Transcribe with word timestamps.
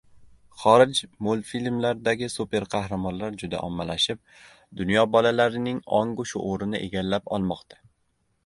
–Xorij 0.59 0.99
multfilmlaridagi 1.25 2.29
superqahramonlar 2.35 3.37
juda 3.43 3.59
ommalashib, 3.67 4.23
dunyo 4.81 5.05
bolalarining 5.17 5.85
ongu 6.01 6.29
shuurini 6.33 6.81
egallab 6.89 7.33
olmoqda. 7.39 7.83